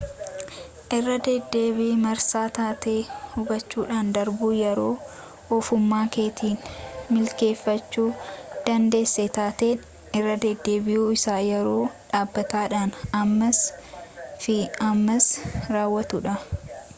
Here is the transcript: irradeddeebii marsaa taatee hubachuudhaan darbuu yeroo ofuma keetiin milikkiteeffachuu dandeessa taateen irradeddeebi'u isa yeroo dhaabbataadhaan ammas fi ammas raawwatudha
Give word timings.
irradeddeebii 0.97 1.89
marsaa 2.05 2.45
taatee 2.57 2.93
hubachuudhaan 3.33 4.07
darbuu 4.15 4.49
yeroo 4.63 4.95
ofuma 5.59 5.99
keetiin 6.17 6.57
milikkiteeffachuu 7.11 8.07
dandeessa 8.69 9.27
taateen 9.39 9.85
irradeddeebi'u 10.23 11.05
isa 11.21 11.37
yeroo 11.53 11.79
dhaabbataadhaan 12.15 12.97
ammas 13.25 13.63
fi 14.47 14.57
ammas 14.91 15.29
raawwatudha 15.77 16.39